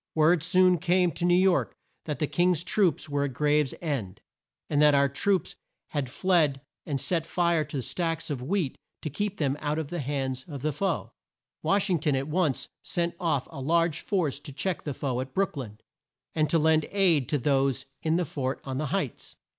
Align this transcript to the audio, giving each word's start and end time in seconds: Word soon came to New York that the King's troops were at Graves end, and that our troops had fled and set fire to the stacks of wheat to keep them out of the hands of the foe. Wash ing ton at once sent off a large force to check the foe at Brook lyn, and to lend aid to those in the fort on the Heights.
Word 0.15 0.41
soon 0.41 0.79
came 0.79 1.11
to 1.11 1.25
New 1.25 1.35
York 1.37 1.75
that 2.05 2.17
the 2.17 2.25
King's 2.25 2.63
troops 2.63 3.07
were 3.07 3.23
at 3.25 3.33
Graves 3.35 3.75
end, 3.83 4.19
and 4.67 4.81
that 4.81 4.95
our 4.95 5.07
troops 5.07 5.55
had 5.89 6.09
fled 6.09 6.59
and 6.87 6.99
set 6.99 7.23
fire 7.27 7.63
to 7.65 7.77
the 7.77 7.83
stacks 7.83 8.31
of 8.31 8.41
wheat 8.41 8.79
to 9.03 9.11
keep 9.11 9.37
them 9.37 9.55
out 9.59 9.77
of 9.77 9.89
the 9.89 9.99
hands 9.99 10.43
of 10.47 10.63
the 10.63 10.73
foe. 10.73 11.11
Wash 11.61 11.87
ing 11.87 11.99
ton 11.99 12.15
at 12.15 12.27
once 12.27 12.67
sent 12.83 13.13
off 13.19 13.47
a 13.51 13.61
large 13.61 13.99
force 14.01 14.39
to 14.39 14.51
check 14.51 14.81
the 14.81 14.95
foe 14.95 15.21
at 15.21 15.35
Brook 15.35 15.55
lyn, 15.55 15.77
and 16.33 16.49
to 16.49 16.57
lend 16.57 16.87
aid 16.89 17.29
to 17.29 17.37
those 17.37 17.85
in 18.01 18.15
the 18.15 18.25
fort 18.25 18.59
on 18.63 18.79
the 18.79 18.87
Heights. 18.87 19.35